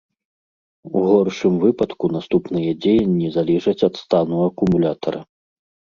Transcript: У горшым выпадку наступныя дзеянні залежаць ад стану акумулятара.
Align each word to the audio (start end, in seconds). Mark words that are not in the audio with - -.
У 1.01 1.03
горшым 1.09 1.53
выпадку 1.65 2.05
наступныя 2.15 2.71
дзеянні 2.85 3.27
залежаць 3.39 3.79
ад 3.89 3.93
стану 4.03 4.37
акумулятара. 4.51 5.21